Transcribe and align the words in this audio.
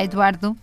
Olá, 0.00 0.06
Eduardo. 0.06 0.56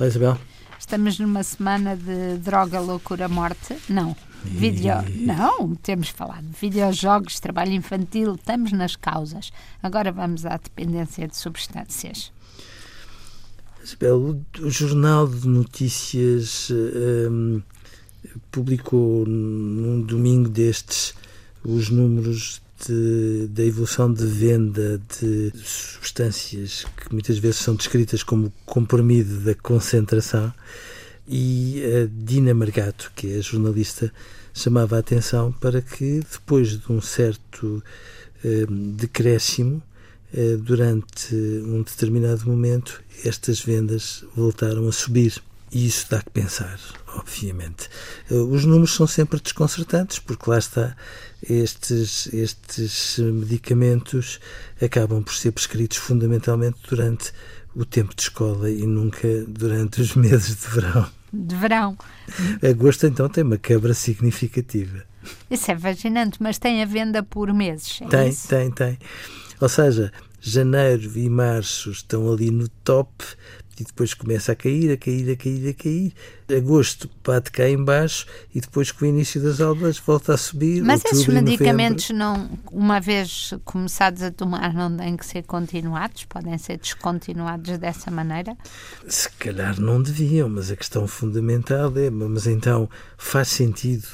Olá, 0.00 0.08
Isabel. 0.08 0.38
Estamos 0.76 1.16
numa 1.20 1.44
semana 1.44 1.96
de 1.96 2.38
droga, 2.38 2.80
loucura, 2.80 3.28
morte. 3.28 3.76
Não. 3.88 4.16
Vídeo. 4.42 4.94
Não, 5.14 5.76
temos 5.76 6.08
falado 6.08 6.42
de 6.42 6.58
videojogos, 6.58 7.38
trabalho 7.38 7.70
infantil, 7.70 8.34
estamos 8.34 8.72
nas 8.72 8.96
causas. 8.96 9.52
Agora 9.80 10.10
vamos 10.10 10.44
à 10.44 10.56
dependência 10.56 11.28
de 11.28 11.36
substâncias. 11.36 12.32
Isabel, 13.80 14.16
o, 14.16 14.44
o 14.60 14.70
Jornal 14.70 15.28
de 15.28 15.46
Notícias 15.46 16.68
um, 17.30 17.62
publicou 18.50 19.24
num 19.24 20.02
domingo 20.02 20.48
destes 20.48 21.14
os 21.62 21.90
números 21.90 22.60
de, 22.86 23.48
da 23.48 23.64
evolução 23.64 24.12
de 24.12 24.24
venda 24.26 25.00
de 25.20 25.52
substâncias 25.62 26.84
que 26.96 27.12
muitas 27.12 27.38
vezes 27.38 27.58
são 27.58 27.74
descritas 27.74 28.22
como 28.22 28.52
comprimido 28.64 29.40
da 29.40 29.54
concentração 29.54 30.52
e 31.28 31.82
a 31.84 32.08
Dina 32.10 32.52
Margato, 32.52 33.12
que 33.14 33.38
é 33.38 33.40
jornalista, 33.40 34.12
chamava 34.52 34.96
a 34.96 34.98
atenção 34.98 35.52
para 35.52 35.80
que 35.80 36.20
depois 36.30 36.78
de 36.78 36.92
um 36.92 37.00
certo 37.00 37.82
eh, 38.44 38.66
decréscimo 38.68 39.80
eh, 40.34 40.56
durante 40.56 41.34
um 41.34 41.82
determinado 41.82 42.46
momento 42.46 43.02
estas 43.24 43.60
vendas 43.60 44.24
voltaram 44.34 44.88
a 44.88 44.92
subir. 44.92 45.40
E 45.72 45.86
isso 45.86 46.06
dá 46.10 46.20
que 46.20 46.30
pensar, 46.30 46.78
obviamente. 47.16 47.88
Eh, 48.28 48.34
os 48.34 48.64
números 48.64 48.94
são 48.94 49.06
sempre 49.06 49.40
desconcertantes, 49.40 50.18
porque 50.18 50.50
lá 50.50 50.58
está, 50.58 50.96
estes, 51.48 52.26
estes 52.32 53.18
medicamentos 53.18 54.40
acabam 54.82 55.22
por 55.22 55.32
ser 55.32 55.52
prescritos 55.52 55.98
fundamentalmente 55.98 56.78
durante 56.88 57.32
o 57.74 57.84
tempo 57.84 58.14
de 58.16 58.22
escola 58.22 58.68
e 58.68 58.84
nunca 58.84 59.28
durante 59.46 60.00
os 60.00 60.14
meses 60.16 60.56
de 60.56 60.66
verão. 60.66 61.08
De 61.32 61.54
verão. 61.54 61.96
Agosto, 62.68 63.06
então, 63.06 63.28
tem 63.28 63.44
uma 63.44 63.56
quebra 63.58 63.94
significativa. 63.94 65.04
Isso 65.48 65.70
é 65.70 65.78
fascinante, 65.78 66.38
mas 66.40 66.58
tem 66.58 66.82
a 66.82 66.86
venda 66.86 67.22
por 67.22 67.52
meses. 67.52 68.00
É 68.02 68.06
tem, 68.06 68.28
isso? 68.30 68.48
tem, 68.48 68.70
tem. 68.72 68.98
Ou 69.60 69.68
seja, 69.68 70.10
janeiro 70.40 71.16
e 71.16 71.28
março 71.28 71.90
estão 71.90 72.32
ali 72.32 72.50
no 72.50 72.68
top 72.82 73.12
e 73.80 73.84
depois 73.84 74.14
começa 74.14 74.52
a 74.52 74.54
cair, 74.54 74.92
a 74.92 74.96
cair, 74.96 75.30
a 75.30 75.36
cair, 75.36 75.68
a 75.68 75.74
cair. 75.74 76.12
Agosto 76.56 77.08
bate 77.24 77.50
cá 77.50 77.68
embaixo 77.68 78.26
e 78.54 78.60
depois 78.60 78.92
com 78.92 79.04
o 79.04 79.08
início 79.08 79.40
das 79.40 79.60
aulas 79.60 79.98
volta 79.98 80.34
a 80.34 80.36
subir. 80.36 80.82
Mas 80.82 81.04
esses 81.04 81.26
medicamentos 81.26 82.10
não, 82.10 82.50
uma 82.70 83.00
vez 83.00 83.54
começados 83.64 84.22
a 84.22 84.30
tomar, 84.30 84.74
não 84.74 84.96
têm 84.96 85.16
que 85.16 85.24
ser 85.24 85.42
continuados? 85.44 86.24
Podem 86.24 86.58
ser 86.58 86.78
descontinuados 86.78 87.78
dessa 87.78 88.10
maneira? 88.10 88.56
Se 89.08 89.30
calhar 89.30 89.80
não 89.80 90.02
deviam, 90.02 90.48
mas 90.48 90.70
a 90.70 90.76
questão 90.76 91.06
fundamental 91.06 91.92
é: 91.96 92.10
mas 92.10 92.46
então 92.46 92.88
faz 93.16 93.48
sentido 93.48 94.06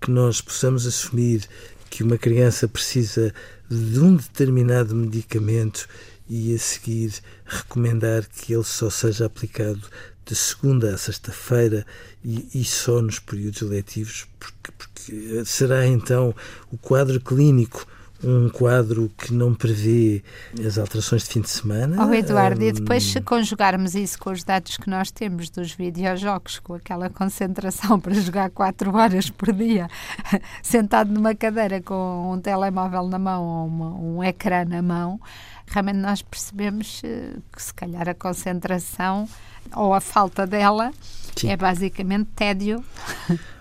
que 0.00 0.10
nós 0.10 0.40
possamos 0.40 0.86
assumir 0.86 1.48
que 1.90 2.02
uma 2.02 2.18
criança 2.18 2.68
precisa 2.68 3.32
de 3.70 4.00
um 4.00 4.16
determinado 4.16 4.94
medicamento 4.94 5.88
e 6.28 6.54
a 6.54 6.58
seguir 6.58 7.12
recomendar 7.44 8.26
que 8.26 8.54
ele 8.54 8.64
só 8.64 8.90
seja 8.90 9.26
aplicado 9.26 9.82
de 10.24 10.34
segunda 10.34 10.94
a 10.94 10.98
sexta-feira 10.98 11.86
e, 12.22 12.48
e, 12.54 12.64
só 12.64 13.00
nos 13.00 13.18
períodos 13.18 13.62
letivos, 13.62 14.26
porque, 14.38 14.72
porque 14.76 15.44
será 15.44 15.86
então 15.86 16.34
o 16.70 16.76
quadro 16.76 17.18
clínico 17.20 17.86
um 18.22 18.48
quadro 18.48 19.10
que 19.16 19.32
não 19.32 19.54
prevê 19.54 20.22
as 20.66 20.76
alterações 20.78 21.22
de 21.22 21.28
fim 21.30 21.40
de 21.40 21.50
semana. 21.50 22.04
Oh, 22.04 22.12
Eduardo, 22.12 22.60
um... 22.60 22.68
e 22.68 22.72
depois 22.72 23.04
se 23.04 23.20
conjugarmos 23.20 23.94
isso 23.94 24.18
com 24.18 24.30
os 24.30 24.42
dados 24.42 24.76
que 24.76 24.90
nós 24.90 25.10
temos 25.10 25.48
dos 25.50 25.72
videojogos, 25.72 26.58
com 26.58 26.74
aquela 26.74 27.08
concentração 27.10 28.00
para 28.00 28.14
jogar 28.14 28.50
4 28.50 28.94
horas 28.94 29.30
por 29.30 29.52
dia, 29.52 29.88
sentado 30.62 31.12
numa 31.12 31.34
cadeira 31.34 31.80
com 31.80 32.32
um 32.32 32.40
telemóvel 32.40 33.06
na 33.08 33.18
mão 33.18 33.44
ou 33.44 33.66
uma, 33.66 33.90
um 33.94 34.24
ecrã 34.24 34.64
na 34.64 34.82
mão, 34.82 35.20
realmente 35.66 35.98
nós 35.98 36.22
percebemos 36.22 37.00
eh, 37.04 37.36
que 37.52 37.62
se 37.62 37.72
calhar 37.72 38.08
a 38.08 38.14
concentração 38.14 39.28
ou 39.74 39.94
a 39.94 40.00
falta 40.00 40.46
dela 40.46 40.92
Sim. 41.36 41.50
é 41.50 41.56
basicamente 41.56 42.28
tédio. 42.34 42.82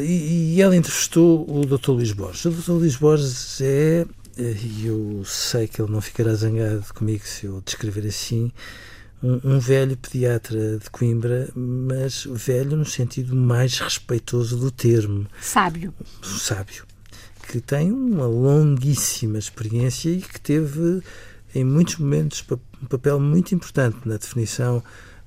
E, 0.00 0.54
e 0.54 0.62
ela 0.62 0.76
entrevistou 0.76 1.44
o 1.48 1.64
Dr. 1.64 1.90
Luís 1.90 2.12
Borges. 2.12 2.44
O 2.44 2.50
Dr. 2.50 2.72
Luís 2.72 2.96
Borges 2.96 3.60
é, 3.60 4.06
e 4.38 4.86
eu 4.86 5.22
sei 5.24 5.66
que 5.66 5.82
ele 5.82 5.90
não 5.90 6.00
ficará 6.00 6.32
zangado 6.32 6.84
comigo 6.94 7.24
se 7.26 7.46
eu 7.46 7.60
descrever 7.60 8.06
assim, 8.06 8.52
um, 9.20 9.40
um, 9.56 9.58
velho 9.58 9.96
pediatra 9.96 10.78
de 10.78 10.88
Coimbra, 10.90 11.48
mas 11.56 12.24
velho 12.30 12.76
no 12.76 12.84
sentido 12.84 13.34
mais 13.34 13.78
respeitoso 13.80 14.56
do 14.56 14.70
termo. 14.70 15.26
Sábio. 15.40 15.92
Sábio. 16.22 16.84
Que 17.48 17.60
tem 17.60 17.90
uma 17.90 18.26
longuíssima 18.26 19.38
experiência 19.38 20.10
e 20.10 20.22
que 20.22 20.40
teve, 20.40 21.02
em 21.52 21.64
muitos 21.64 21.96
momentos, 21.96 22.44
um 22.80 22.86
papel 22.86 23.18
muito 23.18 23.54
importante 23.54 23.96
na 24.04 24.18
definição 24.18 24.82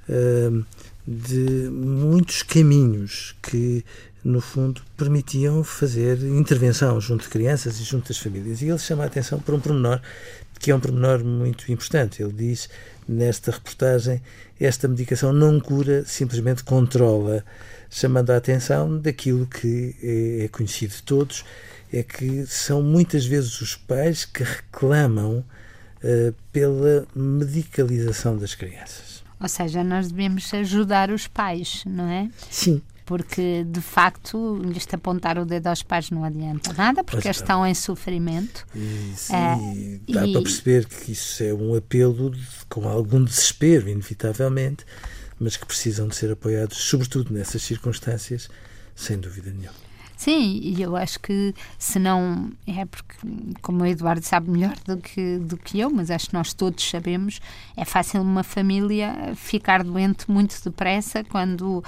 uh, 0.08 0.66
de 1.08 1.70
muitos 1.70 2.44
caminhos 2.44 3.36
que 3.42 3.84
no 4.24 4.40
fundo, 4.40 4.82
permitiam 4.96 5.64
fazer 5.64 6.22
intervenção 6.22 7.02
junto 7.02 7.24
de 7.24 7.30
crianças 7.30 7.80
e 7.80 7.84
junto 7.84 8.10
das 8.10 8.20
famílias. 8.20 8.62
E 8.62 8.68
ele 8.68 8.78
chama 8.78 9.04
a 9.04 9.08
atenção 9.08 9.40
para 9.40 9.56
um 9.56 9.60
pormenor 9.60 10.00
que 10.62 10.70
é 10.70 10.76
um 10.76 10.80
pormenor 10.80 11.24
muito 11.24 11.72
importante. 11.72 12.22
Ele 12.22 12.32
diz 12.32 12.70
nesta 13.08 13.52
reportagem: 13.52 14.22
esta 14.60 14.88
medicação 14.88 15.34
não 15.34 15.60
cura, 15.60 16.06
simplesmente 16.06 16.64
controla, 16.64 17.44
chamando 17.90 18.30
a 18.30 18.38
atenção 18.38 18.98
daquilo 18.98 19.48
que 19.48 19.96
é, 20.02 20.46
é 20.46 20.48
conhecido 20.48 20.94
de 20.94 21.04
todos, 21.04 21.44
é 21.92 22.04
que 22.04 22.46
são 22.46 22.82
muitas 22.82 23.26
vezes 23.26 23.60
os 23.60 23.76
pais 23.76 24.24
que 24.24 24.44
reclamam 24.44 25.40
uh, 26.04 26.36
pela 26.54 27.08
medicalização 27.16 28.38
das 28.38 28.54
crianças. 28.54 29.21
Ou 29.42 29.48
seja, 29.50 29.84
nós 29.84 30.12
devemos 30.12 30.54
ajudar 30.54 31.10
os 31.10 31.28
pais, 31.28 31.84
não 31.86 32.08
é? 32.08 32.30
Sim 32.50 32.82
porque 33.12 33.66
de 33.68 33.82
facto 33.82 34.56
lhes 34.64 34.88
apontar 34.94 35.38
o 35.38 35.44
dedo 35.44 35.68
aos 35.68 35.84
pais 35.84 36.10
não 36.10 36.24
adianta 36.24 36.72
nada, 36.72 37.04
porque 37.04 37.28
eles 37.28 37.36
estão 37.36 37.68
em 37.68 37.74
sofrimento. 37.74 38.66
Isso, 38.74 39.36
é, 39.36 39.58
e 40.08 40.14
dá 40.14 40.26
e... 40.26 40.32
para 40.32 40.42
perceber 40.42 40.86
que 40.86 41.12
isso 41.12 41.44
é 41.44 41.54
um 41.54 41.76
apelo 41.76 42.30
de, 42.30 42.42
com 42.70 42.88
algum 42.88 43.22
desespero, 43.22 43.90
inevitavelmente, 43.90 44.86
mas 45.38 45.58
que 45.58 45.66
precisam 45.66 46.08
de 46.08 46.16
ser 46.16 46.32
apoiados, 46.32 46.78
sobretudo 46.78 47.34
nessas 47.34 47.62
circunstâncias, 47.64 48.50
sem 48.96 49.20
dúvida 49.20 49.52
nenhuma. 49.52 49.91
Sim, 50.24 50.60
e 50.62 50.80
eu 50.80 50.96
acho 50.96 51.20
que 51.20 51.52
se 51.80 51.98
não 51.98 52.52
é 52.68 52.86
porque, 52.86 53.18
como 53.60 53.82
o 53.82 53.88
Eduardo 53.88 54.24
sabe 54.24 54.52
melhor 54.52 54.76
do 54.86 54.98
que, 54.98 55.40
do 55.40 55.58
que 55.58 55.80
eu, 55.80 55.90
mas 55.90 56.12
acho 56.12 56.28
que 56.28 56.36
nós 56.36 56.54
todos 56.54 56.88
sabemos, 56.88 57.42
é 57.76 57.84
fácil 57.84 58.22
uma 58.22 58.44
família 58.44 59.34
ficar 59.36 59.84
doente 59.84 60.30
muito 60.30 60.64
depressa 60.64 61.24
quando 61.24 61.80
uh, 61.80 61.84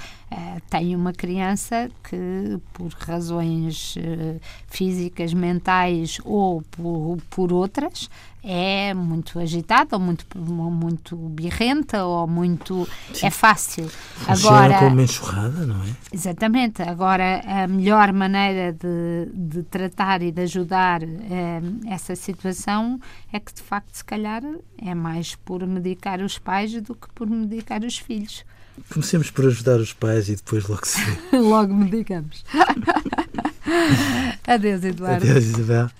tem 0.68 0.96
uma 0.96 1.12
criança 1.12 1.88
que, 2.02 2.58
por 2.72 2.88
razões 2.98 3.94
uh, 3.98 4.40
físicas, 4.66 5.32
mentais 5.32 6.18
ou 6.24 6.60
por, 6.62 7.18
por 7.30 7.52
outras, 7.52 8.10
é 8.44 8.92
muito 8.92 9.38
agitada 9.38 9.96
ou 9.96 10.00
muito, 10.00 10.26
muito 10.38 11.16
birrenta 11.16 12.04
ou 12.04 12.26
muito. 12.26 12.86
Sim. 13.12 13.26
É 13.26 13.30
fácil. 13.30 13.88
Funciona 13.88 14.56
Agora, 14.56 14.78
como 14.78 14.90
uma 14.90 15.02
enxurrada, 15.02 15.66
não 15.66 15.76
é? 15.76 15.88
Exatamente. 16.12 16.82
Agora, 16.82 17.40
a 17.46 17.66
melhor 17.66 18.12
maneira 18.12 18.72
de, 18.72 19.30
de 19.32 19.62
tratar 19.62 20.20
e 20.20 20.30
de 20.30 20.42
ajudar 20.42 21.02
eh, 21.02 21.60
essa 21.86 22.14
situação 22.14 23.00
é 23.32 23.40
que, 23.40 23.54
de 23.54 23.62
facto, 23.62 23.94
se 23.94 24.04
calhar 24.04 24.42
é 24.76 24.94
mais 24.94 25.34
por 25.34 25.66
medicar 25.66 26.20
os 26.20 26.38
pais 26.38 26.72
do 26.82 26.94
que 26.94 27.08
por 27.14 27.26
medicar 27.26 27.82
os 27.82 27.96
filhos. 27.96 28.44
Comecemos 28.92 29.30
por 29.30 29.46
ajudar 29.46 29.78
os 29.80 29.92
pais 29.92 30.28
e 30.28 30.36
depois 30.36 30.68
logo 30.68 30.86
se 30.86 31.00
logo 31.32 31.72
medicamos. 31.72 32.44
Adeus, 34.46 34.84
Eduardo. 34.84 35.24
Adeus, 35.26 35.44
Isabel. 35.44 35.90